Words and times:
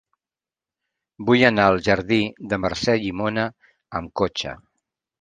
Vull 1.27 1.43
anar 1.51 1.67
al 1.73 1.77
jardí 1.89 2.19
de 2.55 2.61
Mercè 2.65 2.99
Llimona 3.05 3.47
amb 4.01 4.19
cotxe. 4.25 4.61